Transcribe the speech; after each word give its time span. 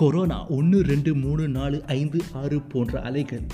Corona 0.00 0.46
ஒன்று 0.48 0.82
ரெண்டு 0.82 1.14
மூணு 1.14 1.48
நாலு 1.48 1.84
ஐந்து 1.84 2.18
ஆறு 2.32 2.60
போன்ற 2.60 3.00
அலைகள் 3.00 3.46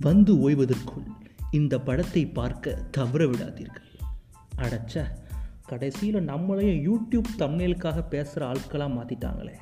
வந்து 0.00 0.50
ஓய்வதற்குள் 0.50 1.06
இந்த 1.50 1.78
படத்தை 1.78 2.26
பார்க்க 2.26 2.74
தவற 2.90 3.24
விடாதீர்கள். 3.26 3.88
அடச்ச 4.56 5.04
கடைசியில் 5.66 6.28
நம்மளையும் 6.28 6.80
யூடியூப் 6.88 7.28
தமிழுக்காக 7.38 8.08
பேசுகிற 8.08 8.46
ஆட்களாக 8.46 8.92
மாற்றிட்டாங்களே 8.94 9.54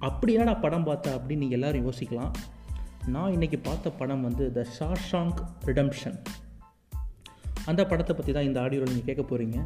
அப்படியாடா 0.00 0.60
படம் 0.60 0.86
பார்த்தா 0.86 1.14
அப்படின்னு 1.16 1.42
நீங்கள் 1.44 1.60
எல்லோரும் 1.60 1.90
யோசிக்கலாம். 1.90 2.34
நான் 3.06 3.32
இன்றைக்கி 3.32 3.58
பார்த்த 3.62 3.90
படம் 3.90 4.22
வந்து 4.22 4.52
த 4.52 4.66
ஷாஷாங்க் 4.78 5.42
ரிடம்ஷன் 5.64 6.18
அந்த 7.64 7.86
படத்தை 7.86 8.16
பற்றி 8.16 8.32
தான் 8.32 8.44
இந்த 8.44 8.60
ஆடியோவில் 8.60 8.94
நீங்கள் 8.94 9.14
கேட்க 9.14 9.24
போகிறீங்க 9.30 9.60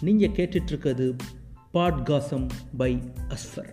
நீங்கள் 0.00 0.30
கேட்டுட்ருக்கிறது 0.30 1.16
பாட்காசம் 1.74 2.46
பை 2.76 3.02
அஸ்ஃபர். 3.28 3.72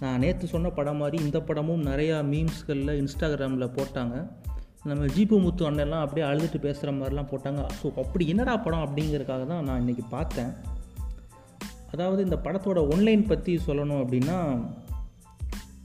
நான் 0.00 0.18
நேற்று 0.18 0.46
சொன்ன 0.46 0.70
படம் 0.70 0.96
மாதிரி 0.96 1.24
இந்த 1.24 1.40
படமும் 1.40 1.86
நிறையா 1.86 2.16
மீம்ஸ்களில் 2.32 2.92
இன்ஸ்டாகிராமில் 3.00 3.74
போட்டாங்க. 3.76 4.16
நம்ம 4.84 5.04
ஜிபு 5.04 5.36
முத்து 5.40 5.70
அண்ணெல்லாம் 5.70 6.00
அப்படியே 6.00 6.26
அழுதுட்டு 6.26 6.58
பேசுகிற 6.58 6.92
மாதிரிலாம் 6.92 7.30
போட்டாங்க. 7.30 7.62
ஸோ 7.78 7.86
அப்படி 7.96 8.28
என்னடா 8.28 8.56
படம் 8.56 8.84
அப்படிங்கிறதுக்காக 8.86 9.46
தான் 9.46 9.64
நான் 9.64 9.80
இன்றைக்கி 9.82 10.04
பார்த்தேன். 10.10 10.52
அதாவது 11.90 12.24
இந்த 12.24 12.36
படத்தோட 12.44 12.78
ஒன்லைன் 12.94 13.26
பற்றி 13.26 13.60
சொல்லணும் 13.66 14.02
அப்படின்னா 14.04 14.38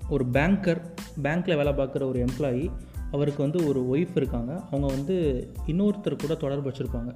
ஒரு 0.09 0.25
பேங்கர் 0.25 0.81
பேங்க்கில் 1.21 1.55
வேலை 1.55 1.73
பார்க்குற 1.73 2.05
ஒரு 2.07 2.25
எம்ப்ளாயி 2.25 2.71
அவருக்கு 3.11 3.41
வந்து 3.41 3.59
ஒரு 3.67 3.79
ஒய்ஃப் 3.93 4.15
இருக்காங்க. 4.15 4.51
அவங்க 4.71 4.87
வந்து 4.95 5.15
இன்னொருத்தர் 5.67 6.21
கூட 6.21 6.35
தொடர்பு 6.35 6.69
வச்சுருப்பாங்க. 6.69 7.11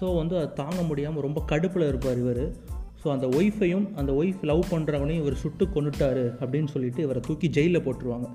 ஸோ 0.00 0.16
வந்து 0.16 0.36
அதை 0.38 0.48
தாங்க 0.52 0.82
முடியாமல் 0.82 1.22
ரொம்ப 1.22 1.42
கடுப்பில் 1.46 1.88
இருப்பார் 1.88 2.18
இவர். 2.18 2.44
ஸோ 3.04 3.10
அந்த 3.14 3.26
ஒய்ஃபையும் 3.38 3.86
அந்த 4.00 4.10
ஒய்ஃப் 4.20 4.42
லவ் 4.50 4.62
பண்ணுறவனையும் 4.72 5.22
இவர் 5.22 5.40
சுட்டு 5.40 5.64
கொண்டுட்டாரு 5.74 6.22
அப்படின்னு 6.42 6.70
சொல்லிட்டு 6.74 7.00
இவரை 7.06 7.20
தூக்கி 7.26 7.48
ஜெயிலில் 7.56 7.84
போட்டுருவாங்க. 7.86 8.28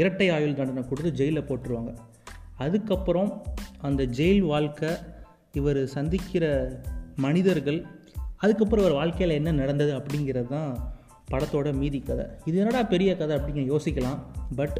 இரட்டை 0.00 0.28
ஆயுள் 0.36 0.56
தண்டனை 0.60 0.84
கொடுத்து 0.90 1.10
ஜெயிலில் 1.18 1.48
போட்டுருவாங்க. 1.48 1.92
அதுக்கப்புறம் 2.64 3.30
அந்த 3.88 4.02
ஜெயில் 4.18 4.42
வாழ்க்கை 4.52 4.92
இவர் 5.60 5.80
சந்திக்கிற 5.96 6.44
மனிதர்கள் 7.24 7.80
அதுக்கப்புறம் 8.44 8.84
இவர் 8.84 8.98
வாழ்க்கையில் 9.00 9.38
என்ன 9.40 9.50
நடந்தது 9.60 9.92
அப்படிங்கிறது 9.98 10.50
தான் 10.56 10.70
படத்தோட 11.32 11.68
மீதி 11.82 12.00
கதை. 12.08 12.26
இது 12.48 12.56
என்னடா 12.62 12.82
பெரிய 12.94 13.10
கதை 13.20 13.32
அப்படிங்க 13.38 13.62
யோசிக்கலாம். 13.72 14.18
பட் 14.58 14.76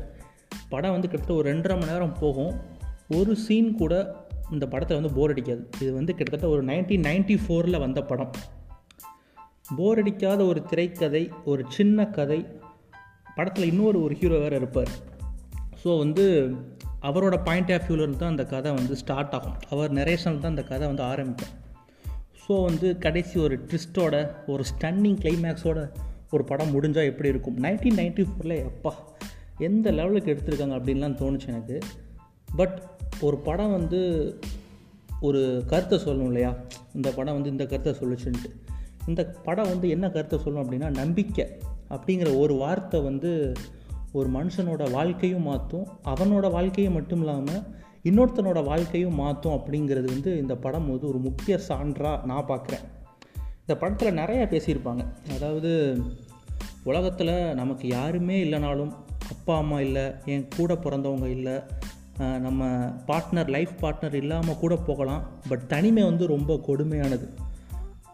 படம் 0.72 0.94
வந்து 0.96 1.08
கிட்டத்தட்ட 1.08 1.40
ஒரு 1.40 1.48
ரெண்டரை 1.52 1.74
மணி 1.78 1.92
நேரம் 1.92 2.18
போகும். 2.22 2.52
ஒரு 3.18 3.32
சீன் 3.46 3.72
கூட 3.80 3.94
இந்த 4.56 4.64
படத்தை 4.72 4.94
வந்து 4.98 5.14
போர் 5.16 5.32
அடிக்காது. 5.32 5.62
இது 5.82 5.90
வந்து 6.00 6.12
கிட்டத்தட்ட 6.18 6.48
ஒரு 6.56 6.62
நைன்டீன் 6.70 7.06
நைன்ட்டி 7.08 7.36
ஃபோரில் 7.44 7.84
வந்த 7.84 8.00
படம். 8.10 8.32
போர் 9.74 9.98
அடிக்காத 9.98 10.44
ஒரு 10.44 10.62
திரைக்கதை 10.62 11.30
ஒரு 11.44 11.64
சின்ன 11.68 12.06
கதை. 12.06 12.46
படத்தில் 13.34 13.68
இன்னொரு 13.68 14.02
ஒரு 14.02 14.14
ஹீரோ 14.14 14.38
வேறு 14.38 14.56
இருப்பார். 14.56 14.88
ஸோ 15.84 15.98
வந்து 15.98 16.54
அவரோட 17.02 17.42
பாயிண்ட் 17.42 17.72
ஆஃப் 17.72 17.86
வியூலேருந்து 17.88 18.16
தான் 18.16 18.30
அந்த 18.30 18.44
கதை 18.44 18.72
வந்து 18.72 18.96
ஸ்டார்ட் 18.96 19.34
ஆகும். 19.34 19.56
அவர் 19.70 19.92
நரேஷனில் 19.92 20.38
தான் 20.38 20.54
அந்த 20.54 20.62
கதை 20.62 20.86
வந்து 20.86 21.02
ஆரம்பிக்கும் 21.02 21.54
ஸோ 22.48 22.64
வந்து 22.64 22.98
கடைசி 22.98 23.38
ஒரு 23.40 23.60
ட்விஸ்ட்டோட 23.68 24.30
ஒரு 24.46 24.62
ஸ்டன்னிங் 24.62 25.18
கிளைமேக்ஸோட 25.22 25.90
ஒரு 26.30 26.44
படம் 26.44 26.72
முடிஞ்சால் 26.74 27.04
எப்படி 27.04 27.28
இருக்கும்? 27.28 27.56
நைன்டீன் 27.62 27.98
நைன்டி 27.98 28.26
ஃபோரில் 28.28 28.62
எப்பா 28.70 28.92
எந்த 29.58 29.90
லெவலுக்கு 29.90 30.32
எடுத்திருக்காங்க 30.34 30.76
அப்படின்லாம் 30.78 31.18
தோணுச்சு 31.20 31.46
எனக்கு. 31.46 31.78
பட் 32.56 32.82
ஒரு 33.20 33.36
படம் 33.36 33.72
வந்து 33.72 34.00
ஒரு 35.20 35.64
கருத்தை 35.66 35.98
சொல்லணும் 35.98 36.24
இல்லையா? 36.24 36.54
இந்த 36.94 37.10
படம் 37.10 37.34
வந்து 37.34 37.50
இந்த 37.50 37.66
கருத்தை 37.66 37.94
சொல்லுச்சுன்ட்டு. 38.00 38.65
இந்த 39.06 39.22
படம் 39.46 39.70
வந்து 39.72 39.86
என்ன 39.88 40.06
கருத்தை 40.08 40.38
சொல்லணும் 40.38 40.64
அப்படின்னா 40.64 40.90
நம்பிக்கை 41.02 41.46
அப்படிங்கிற 41.94 42.28
ஒரு 42.42 42.54
வார்த்தை 42.54 42.98
வந்து 43.00 43.30
ஒரு 44.18 44.28
மனுஷனோட 44.28 44.82
வாழ்க்கையும் 44.90 45.48
மாற்றும் 45.50 45.86
அவனோட 46.12 46.46
வாழ்க்கையும் 46.50 46.96
மட்டும் 46.98 47.22
இல்லாமல் 47.24 47.64
இன்னொருத்தனோட 48.08 48.60
வாழ்க்கையும் 48.64 49.18
மாற்றும் 49.22 49.56
அப்படிங்கிறது 49.58 50.08
வந்து 50.14 50.30
இந்த 50.42 50.54
படம் 50.64 50.90
வந்து 50.90 51.08
ஒரு 51.12 51.18
முக்கிய 51.18 51.54
சான்றாக 51.68 52.24
நான் 52.30 52.48
பார்க்குறேன். 52.48 52.84
இந்த 53.62 53.74
படத்தில் 53.80 54.18
நிறையா 54.20 54.44
பேசியிருப்பாங்க. 54.52 55.04
அதாவது 55.36 55.72
உலகத்தில் 56.84 57.34
நமக்கு 57.60 57.86
யாருமே 57.88 58.36
இல்லைனாலும் 58.44 58.92
அப்பா 59.34 59.54
அம்மா 59.56 59.78
இல்லை 59.86 60.04
என் 60.32 60.46
கூட 60.56 60.72
பிறந்தவங்க 60.74 61.28
இல்லை 61.36 61.56
நம்ம 62.44 62.68
பார்ட்னர் 63.08 63.50
லைஃப் 63.56 63.72
பார்ட்னர் 63.82 64.16
இல்லாமல் 64.22 64.60
கூட 64.62 64.74
போகலாம். 64.88 65.24
பட் 65.48 65.64
தனிமை 65.66 66.04
வந்து 66.04 66.26
ரொம்ப 66.34 66.54
கொடுமையானது. 66.68 67.26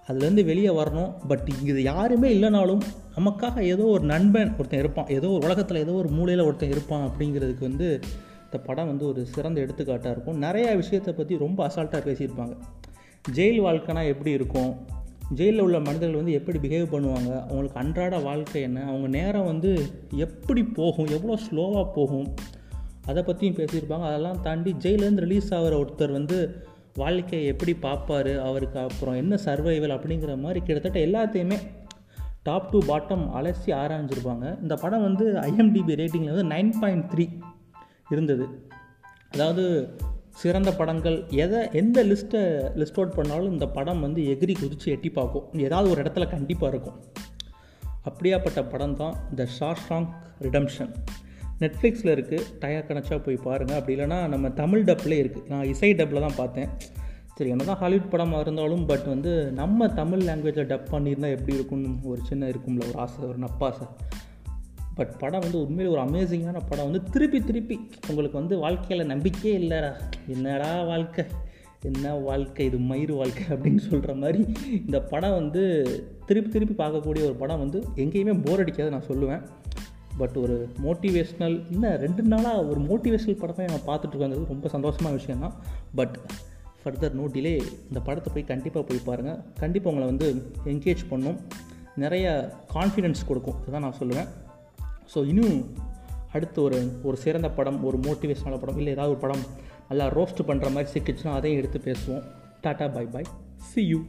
அதுலேருந்து 0.09 0.45
வெளியே 0.45 0.69
வரணும். 0.69 1.13
பட் 1.29 1.49
இது 1.65 1.83
யாருமே 1.83 2.41
இல்லைனாலும் 2.41 2.81
நமக்காக 3.17 3.61
ஏதோ 3.61 3.83
ஒரு 3.83 4.05
நண்பன் 4.05 4.55
ஒருத்தன் 4.59 4.81
இருப்பான். 4.81 5.09
ஏதோ 5.09 5.29
ஒரு 5.29 5.45
உலகத்தில் 5.45 5.77
ஏதோ 5.77 5.93
ஒரு 5.93 6.09
மூலையில் 6.09 6.45
ஒருத்தன் 6.45 6.71
இருப்பான் 6.71 7.11
அப்படிங்கிறதுக்கு 7.11 7.61
வந்து 7.61 8.01
இந்த 8.45 8.59
படம் 8.65 8.87
வந்து 8.87 9.07
ஒரு 9.07 9.27
சிறந்த 9.27 9.61
எடுத்துக்காட்டாக 9.61 10.11
இருக்கும். 10.11 10.43
நிறையா 10.43 10.77
விஷயத்தை 10.77 11.15
பற்றி 11.15 11.39
ரொம்ப 11.39 11.67
அசால்ட்டாக 11.67 12.03
பேசியிருப்பாங்க. 12.09 12.57
ஜெயில் 13.35 13.61
வாழ்க்கைனா 13.61 14.07
எப்படி 14.07 14.31
இருக்கும்? 14.31 14.77
ஜெயிலில் 15.35 15.61
உள்ள 15.61 15.81
மனிதர்கள் 15.81 16.17
வந்து 16.17 16.33
எப்படி 16.33 16.59
பிஹேவ் 16.59 16.95
பண்ணுவாங்க? 16.95 17.41
அவங்களுக்கு 17.43 17.81
அன்றாட 17.81 18.19
வாழ்க்கை 18.19 18.63
என்ன? 18.63 18.85
அவங்க 18.85 19.09
நேரம் 19.09 19.45
வந்து 19.45 19.83
எப்படி 20.11 20.65
போகும்? 20.65 21.07
எவ்வளோ 21.07 21.39
ஸ்லோவாக 21.51 21.87
போகும்? 21.95 22.35
அதை 23.07 23.23
பற்றியும் 23.23 23.55
பேசியிருப்பாங்க. 23.55 24.05
அதெல்லாம் 24.05 24.41
தாண்டி 24.43 24.75
ஜெயிலேருந்து 24.79 25.25
ரிலீஸ் 25.27 25.55
ஆகிற 25.55 25.85
ஒருத்தர் 25.85 26.13
வந்து 26.13 26.67
வாழ்க்கையை 26.95 27.49
எப்படி 27.49 27.75
பார்ப்பார் 27.75 28.41
அவருக்கு 28.41 28.79
அப்புறம் 28.79 29.15
என்ன 29.15 29.35
சர்வைவல் 29.45 29.95
அப்படிங்கிற 29.97 30.39
மாதிரி 30.39 30.61
கிட்டத்தட்ட 30.61 30.99
எல்லாத்தையுமே 31.07 31.59
டாப் 32.43 32.71
டு 32.71 32.79
பாட்டம் 32.83 33.25
அலசி 33.39 33.67
ஆராய்ஞ்சிருப்பாங்க. 33.67 34.63
இந்த 34.63 34.75
படம் 34.75 35.03
வந்து 35.03 35.33
ஐஎம்டிபி 35.33 35.95
ரேட்டிங்கில் 36.01 36.35
வந்து 36.35 36.55
நைன் 36.55 36.81
பாயிண்ட் 36.81 37.13
த்ரீ 37.15 37.27
இருந்தது. 38.11 38.69
அதாவது 39.31 39.89
சிறந்த 40.29 40.73
படங்கள் 40.73 41.25
எதை 41.29 41.69
எந்த 41.73 42.05
லிஸ்ட்டை 42.05 42.43
லிஸ்ட் 42.81 42.99
அவுட் 42.99 43.15
பண்ணாலும் 43.15 43.53
இந்த 43.53 43.67
படம் 43.67 44.01
வந்து 44.01 44.23
எகிரி 44.23 44.55
குதித்து 44.61 44.91
எட்டி 44.91 45.11
பார்க்கும். 45.11 45.49
ஏதாவது 45.53 45.91
ஒரு 45.91 46.03
இடத்துல 46.03 46.31
கண்டிப்பாக 46.31 46.77
இருக்கும். 46.77 47.01
அப்படியாப்பட்ட 48.11 48.71
படம் 48.71 48.97
தான் 48.97 49.15
த 49.35 49.47
ஷார்ஷாங் 49.61 50.09
ரிடம்ஷன் 50.41 50.95
நெட்ஃப்ளிக்ஸில் 51.63 52.15
இருக்குது 52.17 52.49
டயர் 52.61 52.89
கணச்சா 52.89 53.17
போய் 53.25 53.45
பாருங்கள் 53.45 53.79
அப்படி 53.79 53.97
இல்லைனா 53.99 54.19
நம்ம 54.29 54.51
தமிழ் 54.51 54.83
டப்லேயே 54.83 55.23
இருக்குது 55.23 55.49
நான் 55.49 55.69
இசை 55.75 55.93
டப்பில் 55.93 56.25
தான் 56.27 56.41
பார்த்தேன். 56.41 56.69
சரி 57.35 57.51
என்ன 57.51 57.65
தான் 57.65 57.77
ஹாலிவுட் 57.77 58.11
படமாக 58.11 58.41
இருந்தாலும் 58.41 58.87
பட் 58.87 59.07
வந்து 59.07 59.53
நம்ம 59.53 59.89
தமிழ் 59.89 60.23
லாங்குவேஜில் 60.23 60.71
டப் 60.73 60.91
பண்ணியிருந்தால் 60.93 61.37
எப்படி 61.37 61.55
இருக்கும்னு 61.55 61.89
ஒரு 62.05 62.21
சின்ன 62.23 62.49
இருக்கும்ல 62.49 62.89
ஒரு 62.89 62.99
ஆசை 63.05 63.25
ஒரு 63.25 63.39
நப்பாசை. 63.39 63.87
பட் 64.95 65.19
படம் 65.19 65.41
வந்து 65.41 65.59
உண்மையில் 65.61 65.93
ஒரு 65.95 66.03
அமேசிங்கான 66.03 66.61
படம். 66.69 66.91
வந்து 66.91 67.03
திருப்பி 67.11 67.41
திருப்பி 67.41 67.77
உங்களுக்கு 68.09 68.39
வந்து 68.39 68.59
வாழ்க்கையில் 68.59 69.07
நம்பிக்கையே 69.07 69.55
இல்லைடா. 69.59 69.93
என்னடா 70.27 70.83
வாழ்க்கை? 70.83 71.25
என்ன 71.83 72.15
வாழ்க்கை? 72.15 72.67
இது 72.67 72.79
மயிறு 72.79 73.17
வாழ்க்கை 73.17 73.45
அப்படின்னு 73.57 73.77
சொல்கிற 73.77 74.15
மாதிரி 74.15 74.41
இந்த 74.87 75.01
படம் 75.01 75.33
வந்து 75.33 75.63
திருப்பி 76.27 76.51
திருப்பி 76.51 76.85
பார்க்கக்கூடிய 76.85 77.25
ஒரு 77.29 77.35
படம் 77.35 77.59
வந்து 77.59 77.85
எங்கேயுமே 77.97 78.45
போர் 78.45 78.61
அடிக்காது 78.61 78.91
நான் 78.91 79.09
சொல்லுவேன். 79.09 79.43
பட் 80.21 80.37
ஒரு 80.37 80.57
மோட்டிவேஷ்னல் 80.87 81.57
இன்னும் 81.71 81.99
ரெண்டு 82.05 82.23
நாளாக 82.23 82.65
ஒரு 82.71 82.81
மோட்டிவேஷ்னல் 82.81 83.39
படத்தை 83.43 83.67
நான் 83.73 83.87
பார்த்துட்ருக்காங்கிறது 83.91 84.53
ரொம்ப 84.55 84.69
சந்தோஷமான 84.75 85.13
விஷயம் 85.21 85.45
தான் 85.45 85.55
பட் 85.95 86.17
ஃபர்தர் 86.83 87.17
நோ 87.21 87.25
டிலே 87.35 87.55
இந்த 87.89 88.01
படத்தை 88.07 88.31
போய் 88.35 88.51
கண்டிப்பாக 88.53 88.85
போய் 88.87 89.07
பாருங்கள் 89.09 89.39
கண்டிப்பாக 89.63 89.93
உங்களை 89.93 90.09
வந்து 90.13 90.29
என்கேஜ் 90.73 91.03
பண்ணும். 91.09 91.39
நிறைய 91.97 92.27
கான்ஃபிடென்ஸ் 92.75 93.23
கொடுக்கும். 93.29 93.59
இதுதான் 93.63 93.85
நான் 93.87 94.01
சொல்லுவேன். 94.01 94.29
ஸோ 95.13 95.19
இன்னும் 95.33 95.57
அடுத்து 96.33 96.59
ஒரு 96.63 96.79
ஒரு 97.03 97.17
சிறந்த 97.17 97.51
படம் 97.51 97.85
ஒரு 97.85 97.99
மோட்டிவேஷனான 98.07 98.59
படம் 98.63 98.79
இல்லை 98.81 98.93
ஏதாவது 98.93 99.15
ஒரு 99.15 99.23
படம் 99.25 99.45
நல்லா 99.89 100.07
ரோஸ்ட் 100.19 100.43
பண்ணுற 100.49 100.71
மாதிரி 100.75 100.89
சிக்கிச்சுன்னா 100.95 101.33
அதையும் 101.39 101.61
எடுத்து 101.61 101.81
பேசுவோம். 101.89 102.25
Tata 102.63 102.87
bye 102.93 103.07
bye 103.15 103.31
see 103.71 103.83
you 103.87 104.01